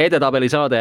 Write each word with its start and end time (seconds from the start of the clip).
edetabeli 0.00 0.48
saade 0.48 0.80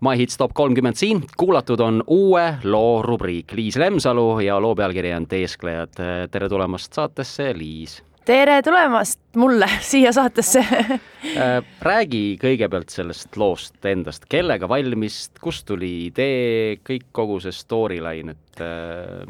My 0.00 0.18
Hits 0.18 0.36
Top 0.38 0.52
kolmkümmend 0.54 0.94
siin, 0.94 1.24
kuulatud 1.36 1.80
on 1.80 2.04
uue 2.06 2.44
loo 2.64 3.02
rubriik. 3.02 3.52
Liis 3.58 3.76
Lemsalu 3.76 4.40
ja 4.46 4.60
loo 4.62 4.74
pealkiri 4.78 5.14
on 5.14 5.26
Teesklejad. 5.26 5.98
tere 6.30 6.48
tulemast 6.48 6.92
saatesse, 6.92 7.50
Liis 7.58 8.00
tere 8.24 8.60
tulemast 8.62 9.20
mulle 9.36 9.66
siia 9.90 10.12
saatesse 10.12 10.60
äh, 10.60 11.60
räägi 11.82 12.36
kõigepealt 12.40 12.92
sellest 12.92 13.36
loost 13.40 13.86
endast, 13.88 14.26
kellega 14.30 14.68
valmis, 14.68 15.22
kust 15.40 15.66
tuli 15.68 15.90
idee, 16.08 16.78
kõik 16.86 17.08
kogu 17.16 17.38
see 17.42 17.54
storyline, 17.54 18.34
et 18.36 18.64
äh, 18.64 19.24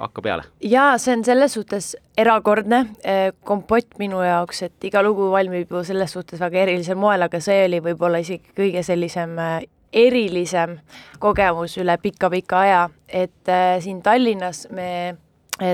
hakka 0.00 0.24
peale. 0.24 0.48
jaa, 0.60 0.96
see 1.02 1.16
on 1.16 1.26
selles 1.26 1.58
suhtes 1.58 1.92
erakordne 2.18 2.84
äh, 3.04 3.28
kompott 3.44 3.98
minu 4.02 4.22
jaoks, 4.26 4.64
et 4.68 4.90
iga 4.90 5.04
lugu 5.04 5.30
valmib 5.32 5.70
ju 5.70 5.84
selles 5.86 6.14
suhtes 6.16 6.42
väga 6.42 6.64
erilisel 6.66 6.98
moel, 6.98 7.28
aga 7.28 7.40
see 7.42 7.64
oli 7.68 7.82
võib-olla 7.84 8.22
isegi 8.24 8.56
kõige 8.58 8.84
sellisem 8.86 9.38
äh, 9.38 9.60
erilisem 9.92 10.78
kogemus 11.22 11.76
üle 11.80 11.98
pika-pika 12.00 12.62
aja, 12.64 12.86
et 13.08 13.52
äh, 13.52 13.76
siin 13.84 14.02
Tallinnas 14.02 14.66
me 14.72 14.88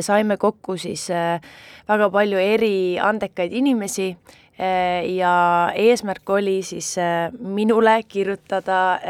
saime 0.00 0.36
kokku 0.36 0.76
siis 0.76 1.08
eh, 1.10 1.40
väga 1.88 2.10
palju 2.10 2.38
eri 2.38 2.98
andekaid 3.02 3.52
inimesi 3.52 4.08
eh, 4.10 5.14
ja 5.14 5.32
eesmärk 5.74 6.30
oli 6.30 6.62
siis 6.62 6.96
minule 7.38 8.02
kirjutada 8.08 9.00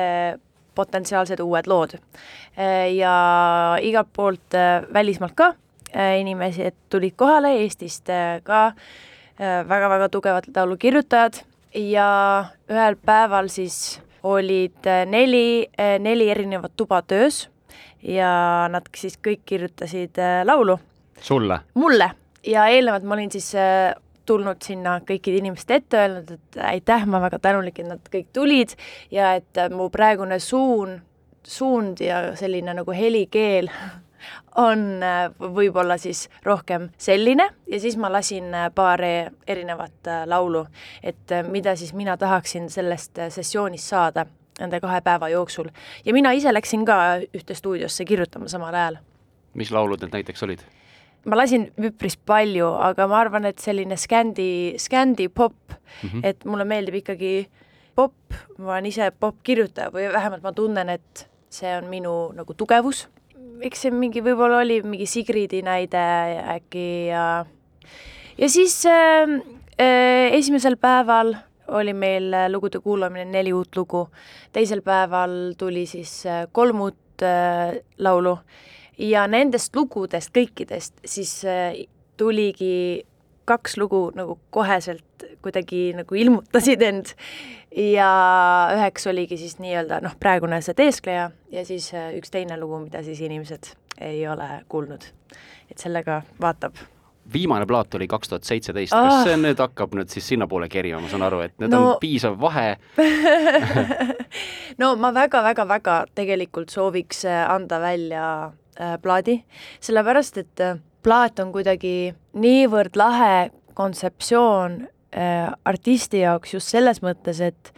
potentsiaalsed 0.75 1.41
uued 1.41 1.67
lood. 1.67 1.99
ja 2.95 3.15
igalt 3.83 4.09
poolt 4.12 4.55
välismaalt 4.93 5.35
ka 5.35 5.55
inimesi, 6.19 6.62
et 6.62 6.75
tulid 6.91 7.15
kohale 7.17 7.53
Eestist 7.62 8.11
ka 8.43 8.73
väga-väga 9.39 10.09
tugevad 10.09 10.48
laulukirjutajad 10.55 11.41
ja 11.75 12.09
ühel 12.71 12.97
päeval 12.97 13.48
siis 13.48 14.01
olid 14.23 14.87
neli, 15.07 15.67
neli 15.98 16.31
erinevat 16.31 16.75
tuba 16.77 17.03
töös 17.03 17.48
ja 18.02 18.69
nad 18.70 18.89
siis 18.97 19.19
kõik 19.23 19.45
kirjutasid 19.47 20.19
äh, 20.19 20.42
laulu. 20.47 20.78
sulle? 21.20 21.61
mulle 21.75 22.11
ja 22.47 22.67
eelnevalt 22.67 23.03
ma 23.03 23.14
olin 23.14 23.31
siis 23.31 23.55
äh, 23.55 23.95
tulnud 24.27 24.62
sinna 24.62 24.98
kõikide 25.09 25.41
inimeste 25.41 25.81
ette, 25.81 25.97
öelnud, 25.97 26.31
et 26.36 26.58
aitäh, 26.62 27.06
ma 27.06 27.20
väga 27.20 27.39
tänulik, 27.42 27.78
et 27.81 27.89
nad 27.89 28.11
kõik 28.12 28.28
tulid 28.33 28.77
ja 29.11 29.34
et 29.41 29.58
äh, 29.58 29.70
mu 29.70 29.89
praegune 29.91 30.39
suun, 30.39 31.00
suund 31.42 32.03
ja 32.05 32.36
selline 32.36 32.75
nagu 32.77 32.92
helikeel 32.95 33.70
on 34.69 35.01
võib-olla 35.39 35.98
siis 35.98 36.27
rohkem 36.45 36.89
selline 36.98 37.48
ja 37.70 37.80
siis 37.80 37.97
ma 37.97 38.11
lasin 38.12 38.51
paar 38.75 39.01
erinevat 39.47 40.11
laulu, 40.27 40.67
et 41.03 41.34
mida 41.48 41.77
siis 41.77 41.95
mina 41.95 42.17
tahaksin 42.19 42.67
sellest 42.70 43.23
sessioonist 43.30 43.95
saada 43.95 44.27
nende 44.59 44.81
kahe 44.81 45.01
päeva 45.05 45.28
jooksul. 45.28 45.70
ja 46.05 46.12
mina 46.12 46.33
ise 46.33 46.55
läksin 46.55 46.84
ka 46.84 46.98
ühte 47.34 47.55
stuudiosse 47.55 48.05
kirjutama 48.05 48.48
samal 48.48 48.75
ajal. 48.75 48.98
mis 49.55 49.70
laulud 49.70 50.03
need 50.03 50.12
näiteks 50.12 50.42
olid? 50.42 50.64
ma 51.25 51.39
lasin 51.39 51.69
üpris 51.78 52.17
palju, 52.17 52.69
aga 52.91 53.09
ma 53.11 53.20
arvan, 53.20 53.48
et 53.48 53.59
selline 53.62 53.97
skändi, 53.97 54.77
skändi 54.79 55.29
pop 55.29 55.56
mm, 55.69 56.09
-hmm. 56.09 56.20
et 56.23 56.45
mulle 56.45 56.64
meeldib 56.64 57.01
ikkagi 57.03 57.48
pop, 57.95 58.14
ma 58.59 58.77
olen 58.77 58.86
ise 58.86 59.11
popkirjutaja 59.20 59.91
või 59.95 60.09
vähemalt 60.12 60.42
ma 60.42 60.53
tunnen, 60.53 60.89
et 60.89 61.29
see 61.51 61.70
on 61.77 61.89
minu 61.91 62.33
nagu 62.36 62.55
tugevus. 62.55 63.09
eks 63.62 63.81
see 63.83 63.91
mingi, 63.91 64.23
võib-olla 64.23 64.61
oli 64.62 64.83
mingi 64.86 65.06
Sigridi 65.06 65.62
näide 65.67 66.03
äkki 66.55 67.09
ja 67.09 67.45
ja 68.39 68.48
siis 68.48 68.86
äh, 68.86 69.27
äh, 69.81 70.34
esimesel 70.39 70.77
päeval 70.77 71.34
oli 71.69 71.92
meil 71.94 72.33
äh, 72.34 72.48
lugude 72.50 72.80
kuulamine 72.80 73.24
neli 73.24 73.52
uut 73.52 73.77
lugu, 73.77 74.06
teisel 74.52 74.83
päeval 74.83 75.55
tuli 75.58 75.86
siis 75.86 76.27
äh, 76.27 76.47
kolm 76.52 76.80
uut 76.80 77.22
äh, 77.22 77.78
laulu. 77.98 78.38
Ja 78.98 79.27
nendest 79.30 79.77
lugudest 79.77 80.33
kõikidest 80.34 80.96
siis 81.06 81.44
tuligi 82.18 83.05
kaks 83.46 83.77
lugu 83.78 84.08
nagu 84.18 84.34
koheselt 84.51 85.23
kuidagi 85.42 85.92
nagu 85.95 86.18
ilmutasid 86.18 86.83
end. 86.83 87.14
Ja 87.70 88.11
üheks 88.74 89.07
oligi 89.07 89.39
siis 89.39 89.61
nii-öelda 89.62 90.01
noh, 90.02 90.18
praegune 90.18 90.58
see 90.67 90.74
Teeskleja 90.74 91.30
ja 91.55 91.64
siis 91.68 91.92
üks 91.95 92.34
teine 92.34 92.58
lugu, 92.58 92.83
mida 92.89 93.05
siis 93.07 93.23
inimesed 93.23 93.70
ei 94.02 94.27
ole 94.27 94.64
kuulnud. 94.68 95.12
et 95.70 95.78
sellega 95.78 96.23
vaatab 96.40 96.74
viimane 97.33 97.66
plaat 97.66 97.94
oli 97.94 98.08
kaks 98.08 98.28
tuhat 98.28 98.44
seitseteist, 98.48 98.92
kas 98.92 99.14
ah. 99.14 99.24
see 99.27 99.36
nüüd 99.40 99.61
hakkab 99.61 99.94
nüüd 99.98 100.12
siis 100.12 100.28
sinnapoole 100.33 100.68
kerima, 100.72 101.00
ma 101.02 101.11
saan 101.11 101.24
aru, 101.27 101.42
et 101.44 101.55
nüüd 101.61 101.72
no. 101.74 101.80
on 101.80 102.00
piisav 102.02 102.39
vahe 102.40 102.77
no 104.80 104.94
ma 105.00 105.12
väga-väga-väga 105.14 105.98
tegelikult 106.18 106.72
sooviks 106.72 107.24
äh, 107.28 107.44
anda 107.50 107.80
välja 107.83 108.24
äh, 108.80 108.96
plaadi, 109.02 109.39
sellepärast 109.84 110.40
et 110.44 110.64
äh, 110.64 110.78
plaat 111.05 111.40
on 111.42 111.52
kuidagi 111.55 112.14
niivõrd 112.40 112.96
lahe 112.98 113.50
kontseptsioon 113.78 114.80
äh, 115.12 115.52
artisti 115.64 116.24
jaoks 116.24 116.56
just 116.56 116.74
selles 116.74 117.02
mõttes, 117.05 117.42
et 117.45 117.72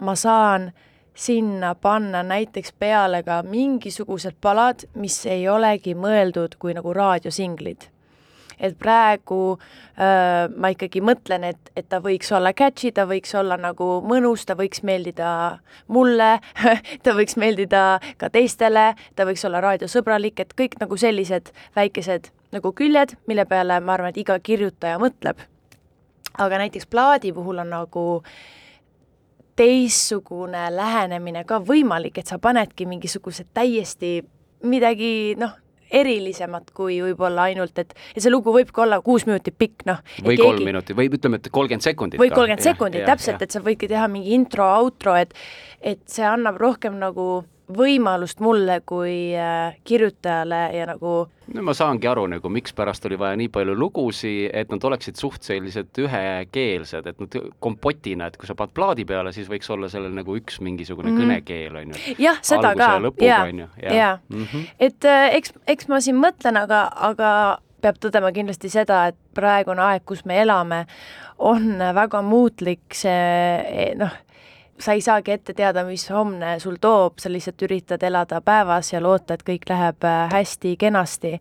ma 0.00 0.16
saan 0.18 0.70
sinna 1.16 1.74
panna 1.74 2.20
näiteks 2.26 2.74
peale 2.78 3.22
ka 3.24 3.40
mingisugused 3.46 4.36
palad, 4.40 4.84
mis 5.00 5.22
ei 5.26 5.46
olegi 5.48 5.94
mõeldud 5.96 6.58
kui 6.60 6.74
nagu 6.76 6.92
raadiosinglid 6.92 7.88
et 8.58 8.76
praegu 8.78 9.40
äh, 9.56 10.46
ma 10.56 10.70
ikkagi 10.72 11.02
mõtlen, 11.04 11.44
et, 11.52 11.70
et 11.76 11.88
ta 11.88 12.00
võiks 12.04 12.30
olla 12.36 12.52
catchy, 12.56 12.92
ta 12.94 13.06
võiks 13.08 13.34
olla 13.36 13.58
nagu 13.60 14.00
mõnus, 14.06 14.46
ta 14.48 14.56
võiks 14.58 14.82
meeldida 14.86 15.30
mulle 15.92 16.36
ta 17.04 17.16
võiks 17.16 17.36
meeldida 17.40 17.84
ka 18.20 18.30
teistele, 18.32 18.92
ta 19.16 19.28
võiks 19.28 19.44
olla 19.48 19.62
raadiosõbralik, 19.64 20.40
et 20.40 20.56
kõik 20.58 20.78
nagu 20.80 20.98
sellised 21.00 21.52
väikesed 21.76 22.30
nagu 22.56 22.72
küljed, 22.72 23.16
mille 23.26 23.44
peale 23.48 23.80
ma 23.80 23.96
arvan, 23.96 24.14
et 24.14 24.22
iga 24.22 24.38
kirjutaja 24.40 25.00
mõtleb. 25.02 25.40
aga 26.36 26.58
näiteks 26.60 26.86
plaadi 26.86 27.32
puhul 27.32 27.58
on 27.58 27.70
nagu 27.72 28.22
teistsugune 29.56 30.66
lähenemine 30.76 31.44
ka 31.48 31.58
võimalik, 31.64 32.18
et 32.18 32.26
sa 32.26 32.38
panedki 32.38 32.86
mingisugused 32.86 33.48
täiesti 33.54 34.20
midagi 34.62 35.34
noh, 35.40 35.56
erilisemat 35.90 36.70
kui 36.76 36.98
võib-olla 37.04 37.48
ainult, 37.50 37.78
et 37.78 37.94
ja 38.14 38.22
see 38.24 38.32
lugu 38.32 38.54
võib 38.54 38.72
ka 38.74 38.84
olla 38.86 39.00
kuus 39.04 39.26
minutit 39.28 39.56
pikk, 39.58 39.86
noh. 39.88 40.02
või 40.20 40.34
keegi... 40.34 40.42
kolm 40.42 40.70
minutit 40.70 40.98
või 40.98 41.10
ütleme, 41.12 41.40
et 41.40 41.50
kolmkümmend 41.50 41.86
sekundit. 41.86 42.20
või 42.20 42.32
kolmkümmend 42.34 42.64
sekundit, 42.64 43.06
täpselt, 43.08 43.42
et 43.42 43.54
sa 43.54 43.62
võidki 43.64 43.90
teha 43.90 44.08
mingi 44.10 44.34
intro, 44.36 44.68
outro, 44.82 45.16
et 45.18 45.34
et 45.86 46.02
see 46.10 46.24
annab 46.26 46.58
rohkem 46.58 46.96
nagu 46.98 47.44
võimalust 47.72 48.40
mulle 48.44 48.80
kui 48.86 49.34
äh, 49.34 49.76
kirjutajale 49.84 50.60
ja 50.76 50.86
nagu 50.86 51.14
no 51.54 51.62
ma 51.66 51.74
saangi 51.76 52.08
aru 52.10 52.26
nagu, 52.30 52.50
mikspärast 52.52 53.06
oli 53.08 53.18
vaja 53.18 53.38
nii 53.38 53.50
palju 53.54 53.74
lugusid, 53.78 54.50
et 54.56 54.70
nad 54.72 54.84
oleksid 54.88 55.18
suht 55.18 55.46
sellised 55.46 56.00
ühekeelsed, 56.02 57.06
et 57.10 57.20
nad 57.22 57.36
kompotina, 57.62 58.30
et 58.30 58.38
kui 58.38 58.48
sa 58.48 58.56
paned 58.58 58.74
plaadi 58.76 59.06
peale, 59.08 59.32
siis 59.34 59.50
võiks 59.50 59.70
olla 59.72 59.90
sellel 59.92 60.14
nagu 60.16 60.36
üks 60.38 60.60
mingisugune 60.62 61.10
mm 61.10 61.16
-hmm. 61.16 61.26
kõnekeel, 61.26 61.76
on 61.82 61.94
ju. 61.94 62.16
jah, 62.26 62.40
seda 62.42 62.74
ka, 62.74 62.90
jaa, 63.20 63.46
jaa. 63.82 64.18
Mhm. 64.28 64.66
et 64.80 65.04
äh, 65.04 65.34
eks, 65.34 65.54
eks 65.66 65.88
ma 65.88 66.00
siin 66.00 66.18
mõtlen, 66.22 66.58
aga, 66.62 66.88
aga 66.94 67.30
peab 67.80 67.98
tõdema 68.00 68.32
kindlasti 68.32 68.70
seda, 68.72 69.06
et 69.12 69.16
praegune 69.34 69.82
aeg, 69.82 70.04
kus 70.08 70.24
me 70.24 70.40
elame, 70.42 70.86
on 71.38 71.78
väga 71.78 72.22
muutlik 72.22 72.96
see 72.96 73.92
noh, 74.00 74.14
sa 74.78 74.92
ei 74.92 75.00
saagi 75.00 75.32
ette 75.32 75.54
teada, 75.56 75.84
mis 75.84 76.04
homne 76.10 76.56
sul 76.60 76.76
toob, 76.80 77.18
sa 77.22 77.32
lihtsalt 77.32 77.62
üritad 77.66 78.02
elada 78.06 78.40
päevas 78.44 78.92
ja 78.92 79.00
loota, 79.02 79.34
et 79.34 79.44
kõik 79.46 79.66
läheb 79.70 80.04
äh, 80.04 80.28
hästi, 80.32 80.76
kenasti. 80.76 81.38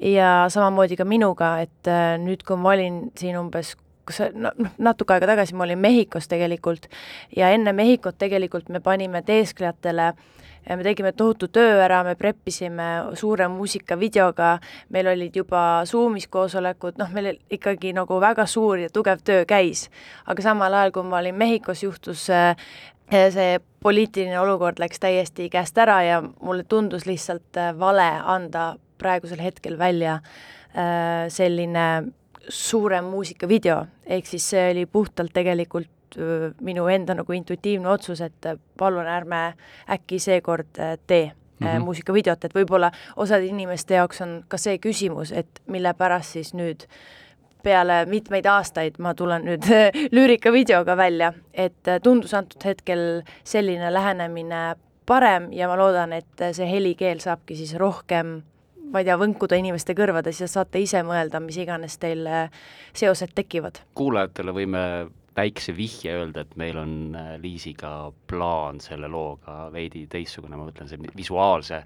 ja 0.00 0.46
samamoodi 0.52 0.96
ka 0.96 1.04
minuga, 1.04 1.58
et 1.64 1.88
äh, 1.88 2.14
nüüd, 2.20 2.44
kui 2.44 2.56
ma 2.60 2.74
olin 2.76 3.06
siin 3.16 3.38
umbes 3.40 3.76
kas 4.06 4.20
noh, 4.38 4.54
natuke 4.78 5.16
aega 5.16 5.26
tagasi 5.32 5.56
ma 5.58 5.64
olin 5.64 5.80
Mehhikos 5.82 6.28
tegelikult 6.30 6.86
ja 7.36 7.48
enne 7.50 7.72
Mehhikot 7.74 8.18
tegelikult 8.18 8.68
me 8.70 8.78
panime 8.80 9.22
teesklejatele 9.26 10.12
äh, 10.12 10.36
me 10.74 10.82
tegime 10.82 11.12
tohutu 11.12 11.48
töö 11.52 11.78
ära, 11.84 12.02
me 12.04 12.16
preppisime 12.18 12.88
suure 13.18 13.46
muusikavideoga, 13.52 14.56
meil 14.94 15.10
olid 15.12 15.36
juba 15.38 15.60
Zoomis 15.86 16.26
koosolekud, 16.32 16.98
noh, 16.98 17.12
meil 17.14 17.36
ikkagi 17.52 17.92
nagu 17.96 18.18
väga 18.22 18.46
suur 18.50 18.82
ja 18.82 18.90
tugev 18.92 19.22
töö 19.24 19.44
käis. 19.46 19.86
aga 20.26 20.42
samal 20.42 20.74
ajal, 20.74 20.92
kui 20.92 21.06
ma 21.06 21.20
olin 21.20 21.38
Mehhikos, 21.38 21.82
juhtus 21.86 22.26
äh, 22.30 22.56
see 23.10 23.60
poliitiline 23.82 24.40
olukord 24.40 24.80
läks 24.82 24.98
täiesti 24.98 25.48
käest 25.50 25.78
ära 25.78 26.02
ja 26.02 26.22
mulle 26.22 26.64
tundus 26.64 27.06
lihtsalt 27.06 27.56
äh, 27.56 27.72
vale 27.78 28.08
anda 28.24 28.74
praegusel 28.98 29.42
hetkel 29.42 29.78
välja 29.78 30.18
äh, 30.74 31.28
selline 31.28 32.12
suurem 32.48 33.04
muusikavideo, 33.10 33.84
ehk 34.06 34.26
siis 34.26 34.50
see 34.50 34.70
oli 34.70 34.86
puhtalt 34.86 35.32
tegelikult 35.34 35.90
minu 36.60 36.86
enda 36.88 37.14
nagu 37.14 37.32
intuitiivne 37.32 37.88
otsus, 37.88 38.20
et 38.20 38.46
palun 38.78 39.06
ärme 39.06 39.54
äkki 39.90 40.18
seekord 40.18 40.78
tee 41.06 41.32
mm 41.60 41.66
-hmm. 41.66 41.84
muusikavideot, 41.84 42.44
et 42.44 42.54
võib-olla 42.54 42.90
osade 43.16 43.46
inimeste 43.46 43.94
jaoks 43.94 44.20
on 44.20 44.44
ka 44.48 44.58
see 44.58 44.78
küsimus, 44.78 45.32
et 45.32 45.62
mille 45.66 45.94
pärast 45.94 46.32
siis 46.32 46.54
nüüd 46.54 46.86
peale 47.62 48.04
mitmeid 48.06 48.46
aastaid 48.46 48.98
ma 48.98 49.14
tulen 49.14 49.44
nüüd 49.44 49.64
lüürikavideoga 50.16 50.96
välja, 50.96 51.32
et 51.54 51.88
tundus 52.02 52.34
antud 52.34 52.64
hetkel 52.64 53.22
selline 53.44 53.92
lähenemine 53.92 54.76
parem 55.06 55.52
ja 55.52 55.68
ma 55.68 55.76
loodan, 55.76 56.12
et 56.12 56.46
see 56.52 56.70
helikeel 56.70 57.18
saabki 57.18 57.56
siis 57.56 57.74
rohkem 57.74 58.42
ma 58.92 59.02
ei 59.02 59.04
tea, 59.08 59.16
võnkuda 59.18 59.58
inimeste 59.58 59.94
kõrvades 59.98 60.40
ja 60.40 60.48
saate 60.48 60.78
ise 60.78 61.02
mõelda, 61.02 61.40
mis 61.42 61.56
iganes 61.56 61.98
teil 61.98 62.26
seosed 62.94 63.34
tekivad. 63.34 63.82
kuulajatele 63.94 64.54
võime 64.54 64.82
väikse 65.36 65.74
vihje 65.76 66.14
öelda, 66.16 66.44
et 66.46 66.54
meil 66.56 66.78
on 66.80 66.92
äh, 67.16 67.34
Liisiga 67.42 68.10
plaan 68.30 68.80
selle 68.80 69.08
looga 69.12 69.66
veidi 69.72 70.06
teistsugune, 70.10 70.56
ma 70.56 70.68
mõtlen 70.68 70.88
see 70.90 71.12
visuaalse 71.16 71.82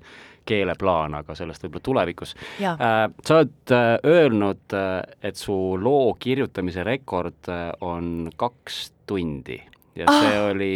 keele 0.48 0.74
plaan, 0.78 1.14
aga 1.18 1.34
sellest 1.38 1.64
võib-olla 1.66 1.86
tulevikus. 1.90 2.34
Äh, 2.62 3.02
sa 3.26 3.40
oled 3.40 3.74
äh, 3.74 3.90
öelnud, 4.06 4.76
et 5.22 5.40
su 5.40 5.56
loo 5.80 6.14
kirjutamise 6.20 6.84
rekord 6.86 7.50
on 7.86 8.30
kaks 8.40 8.80
tundi 9.10 9.58
ja 9.98 10.06
ah. 10.06 10.20
see 10.22 10.42
oli 10.46 10.74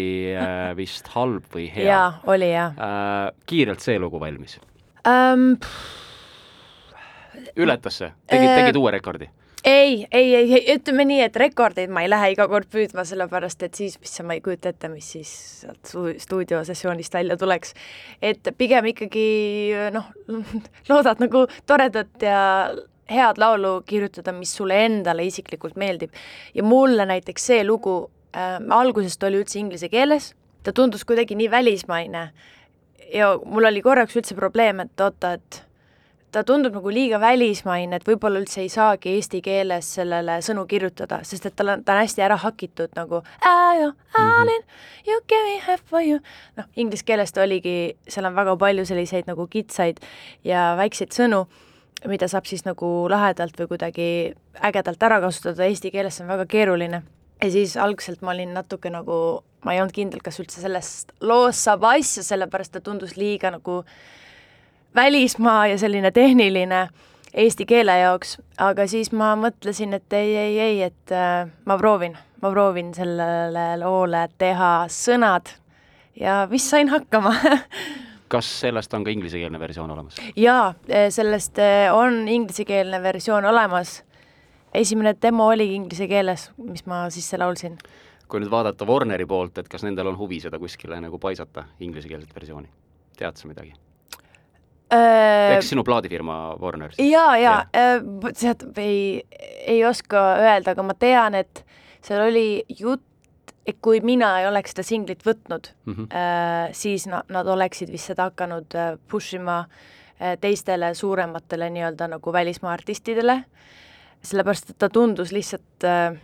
vist 0.77 1.09
halb 1.15 1.47
või 1.55 1.69
hea. 1.71 1.87
jaa, 1.87 2.09
oli 2.29 2.51
jah. 2.51 2.75
kiirelt 3.47 3.85
see 3.85 3.95
lugu 4.03 4.19
valmis 4.21 4.59
um,? 5.07 5.55
ületas 7.55 8.01
see, 8.03 8.11
tegid, 8.27 8.51
tegid 8.59 8.79
uue 8.81 8.91
rekordi? 8.97 9.31
Ei, 9.65 10.07
ei, 10.13 10.35
ei, 10.35 10.55
ei, 10.55 10.65
ütleme 10.77 11.07
nii, 11.09 11.21
et 11.25 11.37
rekordeid 11.41 11.93
ma 11.93 12.05
ei 12.05 12.11
lähe 12.13 12.33
iga 12.35 12.47
kord 12.51 12.69
püüdma, 12.73 13.05
sellepärast 13.09 13.63
et 13.65 13.79
siis, 13.79 13.97
mis 14.01 14.15
ma 14.27 14.37
ei 14.37 14.43
kujuta 14.45 14.73
ette, 14.75 14.91
mis 14.93 15.09
siis 15.17 15.31
sealt 15.65 15.93
stuudiosessioonist 16.23 17.15
välja 17.15 17.37
tuleks. 17.41 17.75
et 18.23 18.53
pigem 18.59 18.91
ikkagi 18.93 19.27
noh, 19.95 20.11
loodad 20.91 21.23
nagu 21.25 21.47
toredat 21.67 22.23
ja 22.23 22.41
head 23.11 23.41
laulu 23.41 23.83
kirjutada, 23.87 24.33
mis 24.33 24.53
sulle 24.57 24.85
endale 24.85 25.25
isiklikult 25.25 25.77
meeldib. 25.77 26.13
ja 26.55 26.63
mulle 26.63 27.07
näiteks 27.07 27.47
see 27.53 27.65
lugu 27.65 28.11
äh, 28.37 28.59
algusest 28.71 29.23
oli 29.23 29.41
üldse 29.43 29.59
inglise 29.59 29.89
keeles, 29.89 30.35
ta 30.63 30.73
tundus 30.73 31.05
kuidagi 31.05 31.37
nii 31.41 31.51
välismaine 31.51 32.31
ja 33.15 33.35
mul 33.45 33.65
oli 33.69 33.83
korraks 33.83 34.17
üldse 34.17 34.37
probleem, 34.37 34.81
et 34.85 35.01
oota, 35.01 35.35
et 35.39 35.65
ta 36.35 36.43
tundub 36.47 36.75
nagu 36.75 36.91
liiga 36.91 37.21
välismaine, 37.23 38.01
et 38.01 38.07
võib-olla 38.09 38.41
üldse 38.43 38.63
ei 38.65 38.71
saagi 38.73 39.13
eesti 39.15 39.41
keeles 39.45 39.91
sellele 39.99 40.41
sõnu 40.43 40.65
kirjutada, 40.71 41.21
sest 41.27 41.47
et 41.47 41.55
tal 41.57 41.75
on, 41.75 41.85
ta 41.87 41.95
on 41.95 42.03
hästi 42.03 42.25
ära 42.27 42.39
hakitud 42.43 42.97
nagu 42.99 43.21
you 45.07 45.21
me 45.45 45.59
half 45.67 45.85
for 45.91 46.03
you. 46.03 46.19
noh, 46.59 46.67
inglise 46.77 47.07
keeles 47.07 47.33
ta 47.33 47.45
oligi, 47.45 47.95
seal 48.09 48.27
on 48.27 48.35
väga 48.35 48.57
palju 48.59 48.87
selliseid 48.89 49.31
nagu 49.31 49.47
kitsaid 49.51 50.01
ja 50.45 50.73
väikseid 50.81 51.15
sõnu, 51.15 51.45
mida 52.11 52.29
saab 52.29 52.51
siis 52.51 52.67
nagu 52.67 52.91
lahedalt 53.11 53.59
või 53.61 53.71
kuidagi 53.75 54.09
ägedalt 54.67 55.07
ära 55.07 55.21
kasutada, 55.23 55.69
eesti 55.69 55.93
keeles 55.95 56.19
see 56.19 56.27
on 56.27 56.35
väga 56.35 56.49
keeruline. 56.51 57.03
ja 57.43 57.51
siis 57.51 57.77
algselt 57.77 58.23
ma 58.23 58.35
olin 58.35 58.55
natuke 58.59 58.91
nagu, 58.91 59.45
ma 59.65 59.75
ei 59.75 59.81
olnud 59.81 59.95
kindel, 59.95 60.25
kas 60.25 60.41
üldse 60.43 60.61
sellest 60.65 61.15
loost 61.21 61.63
saab 61.63 61.87
asja, 61.95 62.27
sellepärast 62.27 62.75
ta 62.75 62.81
tundus 62.81 63.17
liiga 63.17 63.55
nagu 63.55 63.85
välismaa 64.95 65.67
ja 65.67 65.79
selline 65.79 66.11
tehniline 66.11 66.89
eesti 67.35 67.67
keele 67.67 67.99
jaoks, 67.99 68.39
aga 68.59 68.87
siis 68.87 69.13
ma 69.13 69.35
mõtlesin, 69.39 69.95
et 69.97 70.13
ei, 70.13 70.37
ei, 70.37 70.59
ei, 70.61 70.83
et 70.83 71.13
äh, 71.13 71.51
ma 71.67 71.79
proovin, 71.79 72.17
ma 72.43 72.51
proovin 72.51 72.95
sellele 72.95 73.67
loole 73.83 74.29
teha 74.39 74.73
sõnad 74.93 75.51
ja 76.21 76.45
vist 76.51 76.71
sain 76.71 76.93
hakkama 76.93 77.35
kas 78.35 78.49
sellest 78.61 78.95
on 78.95 79.05
ka 79.05 79.13
inglisekeelne 79.15 79.61
versioon 79.61 79.91
olemas? 79.91 80.19
jaa, 80.37 80.75
äh, 80.91 81.09
sellest 81.11 81.59
äh, 81.59 81.95
on 81.95 82.29
inglisekeelne 82.29 83.03
versioon 83.03 83.45
olemas. 83.45 84.03
esimene 84.75 85.15
demo 85.23 85.47
oligi 85.47 85.75
inglise 85.75 86.09
keeles, 86.09 86.51
mis 86.57 86.87
ma 86.87 87.05
sisse 87.11 87.39
laulsin. 87.39 87.79
kui 88.29 88.41
nüüd 88.41 88.51
vaadata 88.51 88.87
Warneri 88.87 89.27
poolt, 89.27 89.59
et 89.59 89.69
kas 89.69 89.83
nendel 89.87 90.11
on 90.11 90.19
huvi 90.19 90.41
seda 90.41 90.59
kuskile 90.59 91.01
nagu 91.01 91.19
paisata, 91.19 91.69
inglisekeelset 91.81 92.35
versiooni, 92.35 92.71
tead 93.19 93.37
sa 93.39 93.51
midagi? 93.51 93.75
Äh, 94.93 95.55
eks 95.57 95.71
sinu 95.73 95.85
plaadifirma 95.85 96.57
Warner 96.61 96.93
siis? 96.93 97.09
jaa 97.09 97.37
ja., 97.41 97.55
äh, 97.73 98.03
tead, 98.37 98.67
ei, 98.77 99.23
ei 99.65 99.81
oska 99.89 100.25
öelda, 100.43 100.75
aga 100.75 100.85
ma 100.85 100.97
tean, 100.99 101.39
et 101.39 101.65
seal 102.05 102.27
oli 102.27 102.65
jutt, 102.69 103.55
et 103.65 103.79
kui 103.81 104.03
mina 104.05 104.35
ei 104.43 104.49
oleks 104.51 104.75
seda 104.75 104.85
singlit 104.85 105.25
võtnud 105.25 105.71
mm, 105.87 105.95
-hmm. 105.95 106.13
äh, 106.13 106.69
siis 106.77 107.07
na, 107.09 107.23
nad 107.33 107.49
oleksid 107.49 107.93
vist 107.93 108.13
seda 108.13 108.29
hakanud 108.29 108.77
äh, 108.77 108.93
push 109.09 109.35
ima 109.41 109.65
äh, 109.65 110.37
teistele 110.41 110.93
suurematele 110.95 111.71
nii-öelda 111.71 112.09
nagu 112.19 112.33
välismaa 112.33 112.77
artistidele, 112.77 113.41
sellepärast 114.23 114.71
et 114.71 114.79
ta 114.79 114.89
tundus 114.89 115.33
lihtsalt 115.33 115.89
äh, 115.89 116.21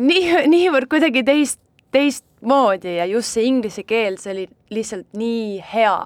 nii, 0.00 0.46
niivõrd 0.52 0.92
kuidagi 0.92 1.24
teist, 1.24 1.60
teistmoodi 1.96 2.98
ja 2.98 3.08
just 3.08 3.32
see 3.32 3.48
inglise 3.48 3.82
keel, 3.82 4.20
see 4.20 4.36
oli 4.36 4.48
lihtsalt 4.70 5.16
nii 5.16 5.64
hea 5.74 5.96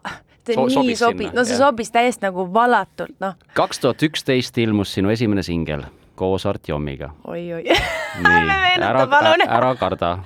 see 0.55 0.75
so, 0.75 0.82
nii 0.82 0.97
sobis, 0.97 1.32
no 1.32 1.44
see 1.44 1.56
jah. 1.56 1.67
sobis 1.67 1.94
täiesti 1.94 2.26
nagu 2.26 2.47
valatult, 2.55 3.17
noh. 3.23 3.38
kaks 3.55 3.82
tuhat 3.82 4.02
üksteist 4.11 4.58
ilmus 4.62 4.94
sinu 4.97 5.12
esimene 5.14 5.43
singel 5.47 5.87
koos 6.20 6.47
Artjomiga 6.47 7.11
oi,. 7.25 7.52
oi-oi 7.52 7.76
ära, 8.88 9.06
ära 9.49 9.70
karda 9.81 10.11
äh, 10.12 10.19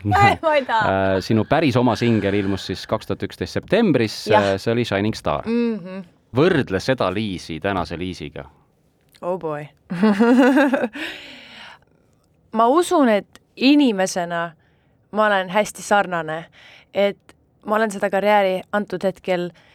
sinu 1.23 1.45
päris 1.49 1.77
oma 1.79 1.95
singel 1.97 2.35
ilmus 2.35 2.67
siis 2.71 2.83
kaks 2.91 3.07
tuhat 3.07 3.23
üksteist 3.29 3.61
septembris, 3.61 4.17
äh, 4.33 4.55
see 4.59 4.73
oli 4.75 4.85
Shining 4.89 5.15
Star 5.15 5.47
mm. 5.47 5.79
-hmm. 5.79 6.05
võrdle 6.37 6.81
seda 6.81 7.15
Liisi 7.15 7.61
tänase 7.61 7.99
Liisiga. 7.99 8.45
Oh 9.23 9.39
boy 9.39 9.67
ma 12.59 12.69
usun, 12.69 13.09
et 13.09 13.43
inimesena 13.57 14.53
ma 15.11 15.27
olen 15.27 15.49
hästi 15.49 15.83
sarnane, 15.83 16.45
et 16.95 17.37
ma 17.67 17.77
olen 17.77 17.91
seda 17.91 18.11
karjääri 18.11 18.63
antud 18.73 19.05
hetkel 19.05 19.47
äh, 19.47 19.74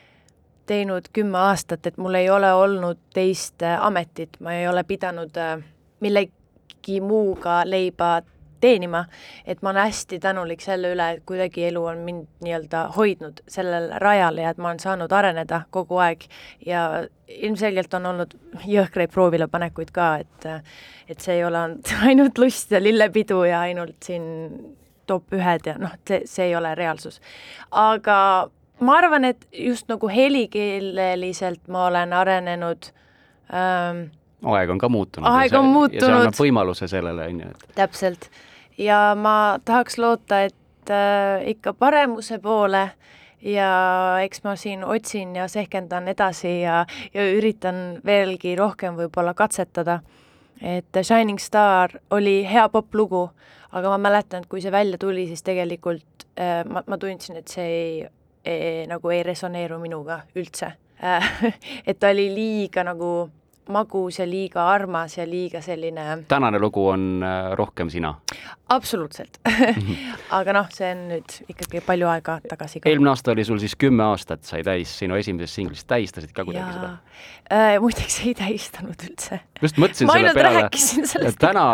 teinud 0.70 1.10
kümme 1.14 1.38
aastat, 1.50 1.88
et 1.90 1.98
mul 1.98 2.20
ei 2.20 2.30
ole 2.30 2.54
olnud 2.54 3.00
teist 3.14 3.64
äh, 3.66 3.78
ametit, 3.86 4.38
ma 4.40 4.54
ei 4.58 4.68
ole 4.70 4.84
pidanud 4.88 5.38
äh, 5.38 5.58
millegi 6.00 7.00
muuga 7.02 7.62
leiba 7.66 8.20
teenima, 8.60 9.06
et 9.46 9.62
ma 9.62 9.72
olen 9.72 9.88
hästi 9.88 10.20
tänulik 10.20 10.62
selle 10.62 10.92
üle, 10.94 11.06
et 11.16 11.24
kuidagi 11.28 11.66
elu 11.70 11.84
on 11.92 12.02
mind 12.04 12.26
nii-öelda 12.44 12.86
hoidnud 12.96 13.42
sellel 13.48 13.90
rajal 14.04 14.42
ja 14.42 14.52
et 14.52 14.60
ma 14.60 14.72
olen 14.72 14.82
saanud 14.84 15.14
areneda 15.16 15.62
kogu 15.72 16.00
aeg. 16.04 16.26
Ja 16.66 17.06
ilmselgelt 17.28 17.94
on 17.94 18.10
olnud 18.12 18.36
jõhkraid 18.68 19.14
proovilepanekuid 19.14 19.94
ka, 19.96 20.12
et 20.26 20.50
et 21.10 21.24
see 21.24 21.40
ei 21.40 21.46
ole 21.46 21.62
olnud 21.62 21.96
ainult 22.10 22.38
lust 22.38 22.72
ja 22.76 22.84
lillepidu 22.84 23.44
ja 23.48 23.64
ainult 23.70 23.98
siin 24.06 24.26
top 25.10 25.34
ühed 25.34 25.66
ja 25.66 25.78
noh, 25.82 25.96
see, 26.08 26.22
see 26.30 26.50
ei 26.50 26.56
ole 26.56 26.76
reaalsus. 26.78 27.22
aga 27.72 28.50
ma 28.80 28.98
arvan, 28.98 29.26
et 29.26 29.48
just 29.54 29.88
nagu 29.90 30.08
helikeeleliselt 30.08 31.68
ma 31.68 31.86
olen 31.88 32.14
arenenud 32.14 32.92
ähm, 33.54 34.08
aeg 34.46 34.70
on 34.70 34.78
ka 34.78 34.90
muutunud. 34.90 35.28
aeg 35.30 35.54
on 35.54 35.66
muutunud. 35.66 36.02
ja 36.02 36.06
see 36.06 36.20
annab 36.22 36.40
võimaluse 36.40 36.88
sellele, 36.88 37.28
on 37.32 37.42
ju, 37.44 37.50
et. 37.50 37.68
täpselt. 37.76 38.30
ja 38.78 39.00
ma 39.20 39.36
tahaks 39.66 39.98
loota, 39.98 40.44
et 40.48 40.94
äh, 40.94 41.50
ikka 41.54 41.74
paremuse 41.74 42.40
poole 42.40 42.90
ja 43.42 43.72
eks 44.24 44.44
ma 44.44 44.56
siin 44.60 44.84
otsin 44.84 45.36
ja 45.36 45.48
sehkendan 45.48 46.08
edasi 46.08 46.62
ja, 46.62 46.86
ja 47.14 47.28
üritan 47.36 48.00
veelgi 48.06 48.56
rohkem 48.60 48.98
võib-olla 49.00 49.34
katsetada. 49.34 50.00
et 50.62 51.04
Shining 51.04 51.40
Star 51.40 52.00
oli 52.12 52.44
hea 52.48 52.70
poplugu, 52.70 53.30
aga 53.72 53.90
ma 53.90 53.98
mäletan, 54.10 54.44
et 54.44 54.50
kui 54.50 54.62
see 54.62 54.72
välja 54.72 54.98
tuli, 54.98 55.28
siis 55.28 55.44
tegelikult 55.44 56.28
äh, 56.40 56.64
ma, 56.66 56.84
ma 56.88 56.98
tundsin, 56.98 57.40
et 57.40 57.48
see 57.48 57.68
ei 57.68 58.08
nagu 58.88 59.12
ei 59.14 59.24
resoneeru 59.24 59.80
minuga 59.80 60.24
üldse. 60.36 60.74
Et 61.88 62.00
ta 62.00 62.10
oli 62.12 62.28
liiga 62.34 62.84
nagu 62.84 63.30
magus 63.70 64.20
ja 64.20 64.28
liiga 64.30 64.66
armas 64.72 65.18
ja 65.18 65.26
liiga 65.30 65.62
selline 65.62 66.06
tänane 66.28 66.60
lugu 66.60 66.88
on 66.90 67.24
äh, 67.24 67.52
rohkem 67.58 67.90
sina? 67.90 68.14
absoluutselt 68.70 69.40
aga 70.40 70.54
noh, 70.54 70.70
see 70.74 70.90
on 70.94 71.04
nüüd 71.12 71.36
ikkagi 71.50 71.82
palju 71.86 72.10
aega 72.10 72.40
tagasi 72.50 72.82
ka. 72.82 72.90
eelmine 72.90 73.12
aasta 73.14 73.34
oli 73.34 73.46
sul 73.48 73.62
siis 73.62 73.76
kümme 73.80 74.06
aastat 74.10 74.44
sai 74.48 74.64
täis 74.66 74.92
sinu 75.02 75.18
esimesest 75.20 75.60
singlist, 75.60 75.88
tähistasid 75.90 76.34
ka 76.36 76.46
kuidagi 76.48 76.76
seda 76.78 76.92
äh,? 77.54 77.78
muideks 77.82 78.20
ei 78.26 78.34
tähistanud 78.38 79.06
üldse. 79.08 79.40
just 79.62 79.80
mõtlesin 79.82 80.12
selle 80.12 80.34
peale, 80.38 80.66
täna, 81.42 81.66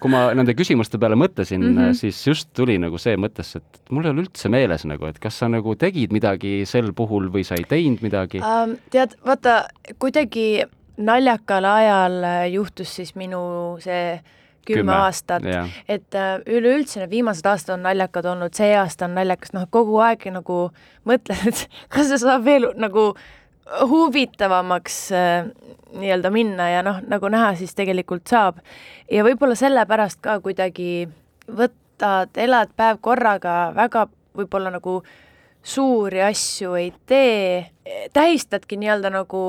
kui 0.00 0.12
ma 0.12 0.26
nende 0.36 0.56
küsimuste 0.56 1.00
peale 1.00 1.18
mõtlesin 1.20 1.60
mm, 1.60 1.76
-hmm. 1.78 1.98
siis 1.98 2.20
just 2.26 2.52
tuli 2.56 2.78
nagu 2.80 3.00
see 3.00 3.16
mõttesse, 3.20 3.60
et 3.60 3.92
mul 3.94 4.06
ei 4.06 4.14
ole 4.14 4.24
üldse 4.26 4.52
meeles 4.52 4.86
nagu, 4.88 5.08
et 5.08 5.20
kas 5.22 5.40
sa 5.40 5.50
nagu 5.52 5.76
tegid 5.80 6.12
midagi 6.12 6.62
sel 6.68 6.92
puhul 6.96 7.28
või 7.32 7.44
sa 7.44 7.58
ei 7.60 7.68
teinud 7.68 8.04
midagi 8.04 8.40
um,? 8.44 8.78
tead, 8.92 9.16
vaata, 9.24 9.64
kuidagi 9.98 10.64
naljakal 10.96 11.64
ajal 11.64 12.22
äh, 12.24 12.46
juhtus 12.52 12.94
siis 12.96 13.14
minu 13.18 13.42
see 13.82 14.20
kümme, 14.66 14.92
aastat, 14.96 15.44
et 15.88 16.16
äh, 16.16 16.38
üleüldse 16.46 17.02
need 17.02 17.12
viimased 17.12 17.46
aastad 17.46 17.76
on 17.76 17.84
naljakad 17.84 18.26
olnud, 18.30 18.54
see 18.56 18.72
aasta 18.78 19.08
on 19.08 19.16
naljakas, 19.18 19.52
noh, 19.56 19.66
kogu 19.70 19.98
aeg 20.04 20.24
nagu 20.32 20.58
mõtled, 21.08 21.42
et 21.50 21.64
kas 21.92 22.10
see 22.10 22.20
saab 22.22 22.46
veel 22.46 22.70
nagu 22.80 23.10
huvitavamaks 23.90 24.98
äh, 25.16 25.50
nii-öelda 25.94 26.30
minna 26.34 26.70
ja 26.70 26.82
noh, 26.86 27.02
nagu 27.08 27.30
näha, 27.32 27.54
siis 27.58 27.74
tegelikult 27.76 28.28
saab. 28.30 28.62
ja 29.10 29.24
võib-olla 29.26 29.56
sellepärast 29.58 30.22
ka 30.24 30.38
kuidagi 30.44 31.06
võtad, 31.48 32.32
elad 32.40 32.72
päev 32.76 33.02
korraga, 33.04 33.72
väga 33.76 34.08
võib-olla 34.34 34.72
nagu 34.74 35.02
suuri 35.64 36.20
asju 36.24 36.74
ei 36.76 36.90
tee, 37.08 37.70
tähistadki 38.12 38.76
nii-öelda 38.80 39.12
nagu 39.14 39.44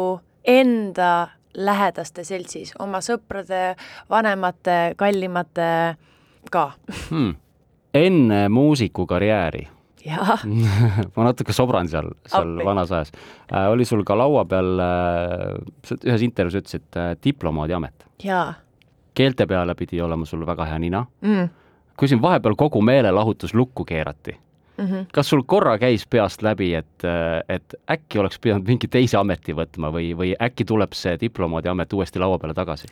enda 0.45 1.34
lähedaste 1.55 2.23
seltsis, 2.23 2.73
oma 2.79 3.01
sõprade, 3.03 3.75
vanemate, 4.09 4.95
kallimate 4.97 5.69
ka 6.51 6.71
hmm.. 7.09 7.35
enne 7.93 8.41
muusikukarjääri 8.49 9.67
jaa 10.05 10.37
ma 11.15 11.27
natuke 11.27 11.53
sobran 11.53 11.89
seal, 11.89 12.11
seal 12.29 12.53
Appi. 12.55 12.65
vanas 12.67 12.91
ajas 12.91 13.11
äh,. 13.51 13.67
oli 13.71 13.85
sul 13.85 14.03
ka 14.05 14.17
laua 14.17 14.45
peal 14.49 14.79
äh,, 14.79 15.97
ühes 16.03 16.25
intervjuus 16.25 16.61
ütlesid 16.61 16.99
äh, 16.99 17.13
diplomaadiamet. 17.23 18.07
jaa. 18.23 18.53
keelte 19.13 19.47
peale 19.47 19.75
pidi 19.75 20.01
olema 20.01 20.25
sul 20.25 20.45
väga 20.47 20.69
hea 20.69 20.79
nina 20.79 21.05
mm.. 21.21 21.49
kui 21.97 22.11
siin 22.11 22.21
vahepeal 22.21 22.57
kogu 22.57 22.81
meelelahutus 22.81 23.53
lukku 23.53 23.85
keerati 23.85 24.37
mm, 24.77 24.85
-hmm. 24.85 25.05
kas 25.13 25.29
sul 25.29 25.43
korra 25.45 25.77
käis 25.77 26.07
peast 26.09 26.41
läbi, 26.41 26.73
et, 26.73 27.07
et 27.49 27.75
äkki 27.91 28.19
oleks 28.19 28.39
pidanud 28.39 28.67
mingi 28.67 28.87
teise 28.87 29.17
ameti 29.17 29.53
võtma 29.53 29.91
või, 29.91 30.13
või 30.17 30.35
äkki 30.41 30.65
tuleb 30.65 30.93
see 30.93 31.17
diplomaadiamet 31.21 31.93
uuesti 31.93 32.19
laua 32.19 32.39
peale 32.39 32.53
tagasi? 32.53 32.87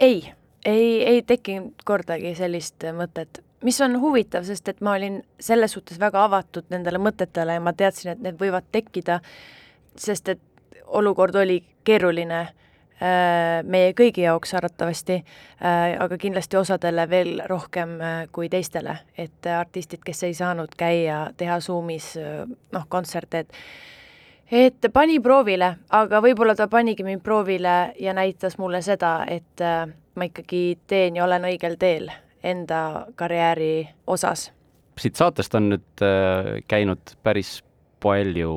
ei, 0.00 0.32
ei, 0.64 1.04
ei 1.04 1.22
tekkinud 1.22 1.84
kordagi 1.84 2.34
sellist 2.34 2.84
mõtet 2.92 3.42
mis 3.62 3.80
on 3.80 4.00
huvitav, 4.00 4.44
sest 4.44 4.68
et 4.68 4.80
ma 4.80 4.96
olin 4.98 5.22
selles 5.40 5.72
suhtes 5.72 6.00
väga 6.00 6.24
avatud 6.24 6.64
nendele 6.70 6.98
mõtetele 6.98 7.58
ja 7.58 7.60
ma 7.60 7.72
teadsin, 7.72 8.12
et 8.12 8.24
need 8.24 8.40
võivad 8.40 8.66
tekkida, 8.72 9.20
sest 9.96 10.28
et 10.28 10.40
olukord 10.86 11.36
oli 11.38 11.62
keeruline 11.84 12.46
meie 13.66 13.92
kõigi 13.98 14.26
jaoks 14.26 14.54
arvatavasti, 14.54 15.16
äh, 15.64 15.94
aga 16.00 16.18
kindlasti 16.18 16.56
osadele 16.56 17.08
veel 17.10 17.42
rohkem 17.50 17.96
äh, 18.00 18.18
kui 18.32 18.48
teistele, 18.52 18.98
et 19.18 19.46
artistid, 19.46 20.02
kes 20.04 20.22
ei 20.28 20.34
saanud 20.34 20.76
käia, 20.78 21.24
teha 21.36 21.60
Zoomis 21.60 22.14
noh, 22.18 22.86
kontserte, 22.88 23.46
et 23.46 23.58
et 24.52 24.92
pani 24.92 25.16
proovile, 25.24 25.70
aga 25.96 26.20
võib-olla 26.20 26.52
ta 26.54 26.66
panigi 26.68 27.04
mind 27.06 27.22
proovile 27.24 27.94
ja 28.00 28.12
näitas 28.12 28.58
mulle 28.60 28.82
seda, 28.84 29.22
et 29.24 29.62
ma 30.14 30.28
ikkagi 30.28 30.78
teen 30.86 31.16
ja 31.16 31.24
olen 31.24 31.46
õigel 31.48 31.78
teel 31.80 32.10
enda 32.42 33.06
karjääri 33.14 33.88
osas. 34.06 34.52
siit 34.98 35.16
saatest 35.16 35.54
on 35.54 35.70
nüüd 35.72 36.04
äh, 36.04 36.58
käinud 36.68 37.14
päris 37.22 37.62
palju 38.02 38.52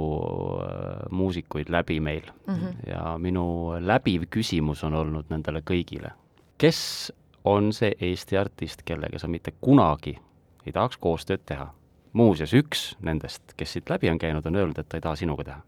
äh, 0.63 1.05
muusikuid 1.11 1.69
läbi 1.69 1.99
meil 1.99 2.25
mm 2.47 2.53
-hmm. 2.55 2.89
ja 2.89 3.17
minu 3.17 3.75
läbiv 3.79 4.27
küsimus 4.29 4.83
on 4.83 4.93
olnud 4.93 5.25
nendele 5.29 5.61
kõigile. 5.61 6.11
kes 6.57 7.13
on 7.43 7.73
see 7.73 7.93
Eesti 8.01 8.37
artist, 8.37 8.81
kellega 8.85 9.19
sa 9.19 9.27
mitte 9.27 9.53
kunagi 9.61 10.17
ei 10.65 10.71
tahaks 10.71 10.97
koostööd 10.97 11.41
teha? 11.45 11.73
muuseas, 12.13 12.53
üks 12.53 12.95
nendest, 13.01 13.43
kes 13.57 13.73
siit 13.73 13.89
läbi 13.89 14.09
on 14.09 14.17
käinud, 14.17 14.45
on 14.45 14.55
öelnud, 14.55 14.79
et 14.79 14.89
ta 14.89 14.97
ei 14.97 15.01
taha 15.01 15.15
sinuga 15.15 15.43
teha 15.43 15.61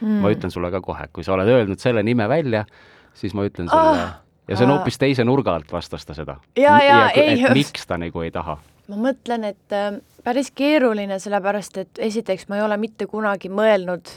mm.. 0.00 0.08
ma 0.08 0.30
ütlen 0.30 0.50
sulle 0.50 0.70
ka 0.70 0.80
kohe, 0.80 1.08
kui 1.12 1.24
sa 1.24 1.32
oled 1.32 1.48
öelnud 1.48 1.78
selle 1.78 2.02
nime 2.02 2.28
välja, 2.28 2.64
siis 3.14 3.34
ma 3.34 3.44
ütlen 3.44 3.68
sulle 3.68 4.02
oh 4.02 4.28
ja 4.48 4.56
see 4.56 4.66
on 4.66 4.72
hoopis 4.76 4.98
teise 4.98 5.24
nurga 5.24 5.54
alt 5.58 5.72
vastas 5.72 6.06
ta 6.06 6.16
seda. 6.16 6.38
ja, 6.56 6.78
ja, 6.82 6.98
ja 6.98 7.08
ei. 7.10 7.44
miks 7.54 7.86
ta 7.86 7.98
nagu 8.00 8.24
ei 8.24 8.30
taha? 8.30 8.58
Ma 8.88 8.96
mõtlen, 8.96 9.44
et 9.44 9.76
äh, 9.76 10.00
päris 10.24 10.50
keeruline, 10.50 11.18
sellepärast 11.20 11.76
et 11.76 12.02
esiteks 12.08 12.48
ma 12.48 12.58
ei 12.58 12.64
ole 12.64 12.76
mitte 12.80 13.06
kunagi 13.06 13.50
mõelnud, 13.52 14.10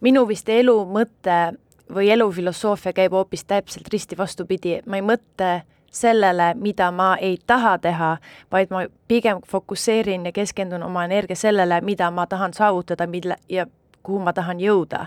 minu 0.00 0.24
vist 0.28 0.48
elu 0.48 0.76
mõte 0.88 1.56
või 1.92 2.10
elufilosoofia 2.10 2.92
käib 2.96 3.14
hoopis 3.14 3.44
täpselt 3.44 3.88
risti 3.92 4.18
vastupidi, 4.18 4.80
ma 4.86 4.98
ei 4.98 5.04
mõtle 5.06 5.50
sellele, 5.96 6.54
mida 6.54 6.90
ma 6.90 7.14
ei 7.20 7.38
taha 7.46 7.76
teha, 7.78 8.16
vaid 8.52 8.72
ma 8.74 8.84
pigem 9.08 9.40
fokusseerin 9.46 10.26
ja 10.26 10.32
keskendun 10.32 10.82
oma 10.82 11.04
energia 11.04 11.36
sellele, 11.36 11.80
mida 11.80 12.10
ma 12.10 12.26
tahan 12.26 12.54
saavutada, 12.54 13.06
mille 13.06 13.36
ja 13.48 13.66
kuhu 14.02 14.20
ma 14.20 14.32
tahan 14.32 14.60
jõuda. 14.60 15.06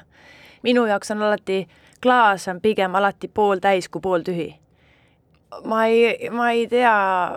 minu 0.64 0.86
jaoks 0.86 1.12
on 1.12 1.22
alati 1.22 1.68
klaas 2.02 2.48
on 2.48 2.62
pigem 2.62 2.96
alati 2.96 3.28
pooltäis 3.28 3.90
kui 3.90 4.02
pooltühi. 4.02 4.56
Ma 5.66 5.86
ei, 5.86 6.30
ma 6.32 6.52
ei 6.52 6.68
tea, 6.70 6.94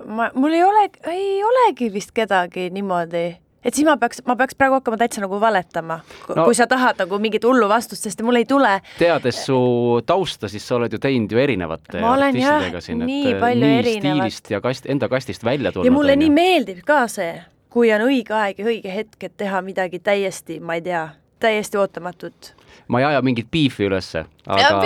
ma, 0.07 0.31
mul 0.35 0.53
ei 0.53 0.65
ole, 0.65 0.89
ei 1.13 1.41
olegi 1.45 1.93
vist 1.93 2.13
kedagi 2.17 2.69
niimoodi 2.75 3.25
et 3.63 3.77
siis 3.77 3.87
ma 3.87 3.95
peaks, 4.01 4.23
ma 4.27 4.37
peaks 4.39 4.57
praegu 4.59 4.77
hakkama 4.79 4.99
täitsa 5.01 5.23
nagu 5.23 5.39
valetama 5.41 6.01
no,, 6.03 6.45
kui 6.45 6.57
sa 6.59 6.67
tahad 6.71 6.99
nagu 7.03 7.19
mingit 7.23 7.45
hullu 7.47 7.69
vastust, 7.71 8.05
sest 8.09 8.23
mul 8.27 8.41
ei 8.41 8.47
tule. 8.49 8.75
teades 8.99 9.45
su 9.47 9.59
tausta, 10.07 10.51
siis 10.53 10.67
sa 10.67 10.77
oled 10.79 10.93
ju 10.93 11.01
teinud 11.03 11.33
ju 11.33 11.43
erinevate 11.43 12.03
ma 12.03 12.15
olen 12.17 12.39
jah, 12.39 12.67
nii 12.67 13.37
palju 13.41 13.67
nii 13.67 13.79
erinevat. 13.79 14.03
stiilist 14.03 14.53
ja 14.53 14.63
kast, 14.65 14.89
enda 14.91 15.09
kastist 15.13 15.47
välja 15.47 15.73
tulnud. 15.73 15.89
ja 15.89 15.95
mulle 15.95 16.19
nii 16.19 16.33
meeldib 16.35 16.83
ka 16.87 17.05
see, 17.13 17.37
kui 17.73 17.93
on 17.95 18.07
õige 18.09 18.37
aeg 18.37 18.59
ja 18.61 18.69
õige 18.69 18.95
hetk, 18.95 19.21
et 19.23 19.37
teha 19.41 19.63
midagi 19.65 20.03
täiesti, 20.03 20.59
ma 20.61 20.79
ei 20.81 20.85
tea, 20.89 21.07
täiesti 21.43 21.81
ootamatut 21.81 22.55
ma 22.89 23.01
ei 23.01 23.07
aja 23.11 23.23
mingit 23.23 23.51
beefi 23.53 23.87
ülesse, 23.87 24.25
aga, 24.47 24.81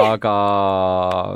aga 0.00 0.34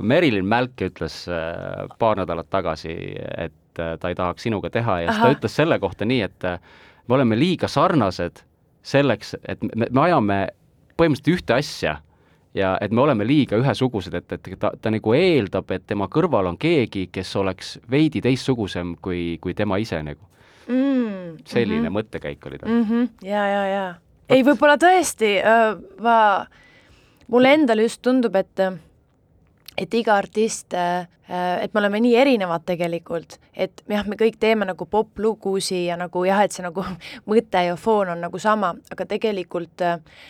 Merilin 0.02 0.46
Mälk 0.48 0.84
ütles 0.88 1.24
äh, 1.30 1.86
paar 1.98 2.20
nädalat 2.20 2.50
tagasi, 2.50 2.94
et 3.18 3.82
äh, 3.82 3.96
ta 4.00 4.12
ei 4.12 4.18
tahaks 4.18 4.46
sinuga 4.46 4.70
teha 4.70 5.00
ja 5.04 5.12
siis 5.12 5.22
ta 5.22 5.32
ütles 5.36 5.56
selle 5.60 5.78
kohta 5.82 6.08
nii, 6.08 6.20
et 6.28 6.48
äh, 6.48 6.60
me 7.08 7.18
oleme 7.18 7.38
liiga 7.38 7.68
sarnased 7.68 8.44
selleks, 8.86 9.34
et 9.48 9.64
me, 9.74 9.88
me 9.90 10.04
ajame 10.06 10.38
põhimõtteliselt 10.98 11.34
ühte 11.34 11.58
asja 11.58 11.98
ja 12.56 12.72
et 12.80 12.94
me 12.94 13.02
oleme 13.02 13.26
liiga 13.26 13.58
ühesugused, 13.60 14.14
et, 14.14 14.32
et 14.32 14.50
ta, 14.60 14.72
ta 14.80 14.92
nagu 14.92 15.14
eeldab, 15.14 15.70
et 15.74 15.86
tema 15.86 16.08
kõrval 16.10 16.50
on 16.52 16.58
keegi, 16.60 17.08
kes 17.12 17.34
oleks 17.38 17.76
veidi 17.90 18.22
teistsugusem 18.24 18.96
kui, 19.02 19.36
kui 19.42 19.54
tema 19.54 19.78
ise 19.82 20.00
nagu 20.02 20.24
mm,. 20.68 21.44
selline 21.44 21.82
mm 21.82 21.86
-hmm. 21.86 21.98
mõttekäik 21.98 22.46
oli 22.46 22.58
tal 22.58 22.70
mm. 22.70 22.84
-hmm. 22.84 23.08
ja, 23.28 23.46
ja, 23.46 23.64
ja 23.66 23.94
ei, 24.28 24.44
võib-olla 24.44 24.76
tõesti, 24.80 25.36
ma, 26.04 26.18
mulle 27.32 27.54
endale 27.56 27.88
just 27.88 28.02
tundub, 28.04 28.36
et 28.38 28.68
et 29.78 29.94
iga 29.94 30.16
artist, 30.18 30.74
et 30.74 31.74
me 31.74 31.78
oleme 31.80 32.00
nii 32.02 32.16
erinevad 32.18 32.64
tegelikult, 32.66 33.36
et 33.54 33.82
jah, 33.86 34.02
me 34.10 34.16
kõik 34.18 34.40
teeme 34.42 34.66
nagu 34.66 34.88
poplugusid 34.90 35.84
ja 35.86 35.94
nagu 36.00 36.24
jah, 36.26 36.42
et 36.42 36.54
see 36.54 36.64
nagu 36.66 36.82
mõte 37.30 37.62
ja 37.62 37.76
foon 37.78 38.14
on 38.16 38.24
nagu 38.26 38.40
sama, 38.42 38.72
aga 38.90 39.06
tegelikult 39.06 39.84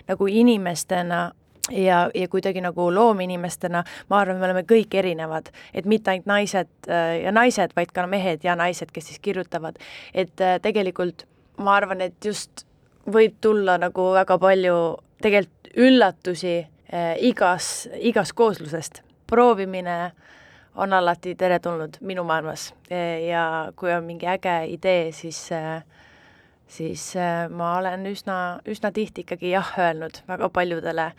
nagu 0.08 0.28
inimestena 0.28 1.22
ja, 1.72 2.02
ja 2.12 2.28
kuidagi 2.28 2.60
nagu 2.60 2.90
loominimestena, 2.92 3.84
ma 4.10 4.20
arvan, 4.20 4.36
me 4.36 4.50
oleme 4.50 4.66
kõik 4.68 4.98
erinevad, 5.00 5.48
et 5.72 5.88
mitte 5.88 6.12
ainult 6.12 6.28
naised 6.28 6.92
ja 7.24 7.32
naised, 7.32 7.72
vaid 7.76 7.96
ka 7.96 8.04
mehed 8.06 8.44
ja 8.44 8.56
naised, 8.58 8.92
kes 8.92 9.08
siis 9.08 9.24
kirjutavad, 9.24 9.80
et 10.12 10.36
tegelikult 10.36 11.24
ma 11.56 11.80
arvan, 11.80 12.04
et 12.04 12.20
just 12.24 12.67
võib 13.12 13.38
tulla 13.40 13.78
nagu 13.80 14.12
väga 14.14 14.38
palju 14.38 14.78
tegelikult 15.22 15.70
üllatusi 15.78 16.56
eh, 16.58 17.14
igas, 17.28 17.88
igast 17.98 18.34
kooslusest. 18.34 19.02
proovimine 19.28 20.12
on 20.74 20.92
alati 20.92 21.34
teretulnud 21.34 21.98
minu 22.00 22.24
maailmas 22.24 22.72
eh, 22.90 23.26
ja 23.28 23.72
kui 23.76 23.92
on 23.92 24.04
mingi 24.04 24.26
äge 24.26 24.64
idee, 24.72 25.12
siis 25.12 25.52
eh, 25.52 25.82
siis 26.68 27.14
ma 27.50 27.76
olen 27.78 28.06
üsna, 28.06 28.60
üsna 28.68 28.92
tihti 28.92 29.24
ikkagi 29.24 29.50
jah 29.50 29.72
öelnud 29.78 30.20
väga 30.28 30.48
paljudele 30.48 31.12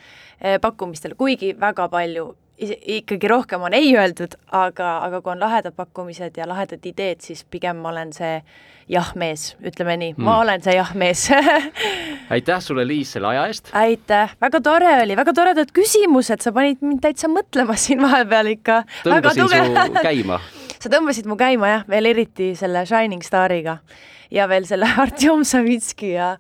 pakkumistele, 0.62 1.16
kuigi 1.16 1.56
väga 1.60 1.88
palju 1.90 2.36
ikkagi 2.60 3.28
rohkem 3.28 3.62
on 3.62 3.74
ei 3.74 3.92
öeldud, 3.96 4.36
aga, 4.52 4.98
aga 5.06 5.22
kui 5.22 5.32
on 5.32 5.40
lahedad 5.40 5.76
pakkumised 5.76 6.38
ja 6.38 6.48
lahedad 6.50 6.84
ideed, 6.86 7.22
siis 7.24 7.46
pigem 7.48 7.80
ma 7.84 7.94
olen 7.94 8.12
see 8.16 8.40
jah-mees, 8.92 9.54
ütleme 9.64 9.96
nii 10.02 10.14
mm., 10.16 10.24
ma 10.24 10.34
hmm. 10.34 10.44
olen 10.44 10.66
see 10.66 10.76
jah-mees 10.76 11.26
aitäh 12.36 12.62
sulle, 12.64 12.88
Liis, 12.88 13.14
selle 13.16 13.32
aja 13.32 13.46
eest! 13.48 13.72
aitäh, 13.78 14.36
väga 14.42 14.62
tore 14.66 14.92
oli, 15.04 15.18
väga 15.20 15.36
toredad 15.38 15.74
küsimused, 15.76 16.44
sa 16.44 16.54
panid 16.56 16.84
mind 16.86 17.04
täitsa 17.06 17.32
mõtlema 17.32 17.78
siin 17.80 18.02
vahepeal 18.04 18.54
ikka. 18.56 18.82
tõmbasin 19.06 19.48
su 19.48 20.04
käima 20.04 20.40
sa 20.82 20.92
tõmbasid 20.92 21.30
mu 21.30 21.38
käima 21.40 21.74
jah, 21.76 21.86
veel 21.92 22.12
eriti 22.12 22.54
selle 22.60 22.86
Shining 22.90 23.24
Stariga 23.26 23.80
ja 24.34 24.50
veel 24.52 24.68
selle 24.70 24.90
Artjom 25.06 25.46
Savitski 25.48 26.16
ja 26.18 26.36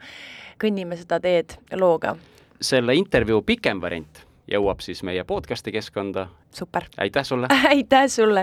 Kõnnime 0.60 0.98
seda 1.00 1.22
teed 1.24 1.54
looga. 1.80 2.18
selle 2.60 2.92
intervjuu 3.00 3.40
pikem 3.48 3.80
variant 3.80 4.26
jõuab 4.51 4.82
siis 4.82 5.03
meie 5.03 5.24
podcast'i 5.24 5.72
keskkonda. 5.72 6.27
super! 6.56 6.86
aitäh 6.98 7.25
sulle 7.25 7.48
aitäh 7.74 8.08
sulle! 8.08 8.38